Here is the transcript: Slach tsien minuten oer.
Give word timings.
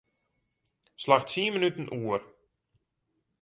Slach 1.03 1.25
tsien 1.27 1.53
minuten 1.57 1.91
oer. 1.99 2.21